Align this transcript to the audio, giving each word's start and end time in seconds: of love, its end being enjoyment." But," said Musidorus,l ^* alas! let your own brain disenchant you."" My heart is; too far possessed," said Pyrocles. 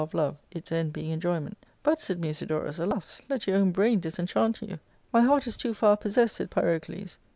of 0.03 0.15
love, 0.15 0.35
its 0.49 0.71
end 0.71 0.91
being 0.91 1.11
enjoyment." 1.11 1.59
But," 1.83 1.99
said 2.01 2.19
Musidorus,l 2.19 2.85
^* 2.85 2.85
alas! 2.89 3.21
let 3.29 3.45
your 3.45 3.57
own 3.57 3.69
brain 3.71 3.99
disenchant 3.99 4.59
you."" 4.63 4.79
My 5.13 5.21
heart 5.21 5.45
is; 5.45 5.55
too 5.55 5.75
far 5.75 5.95
possessed," 5.95 6.37
said 6.37 6.49
Pyrocles. 6.49 7.17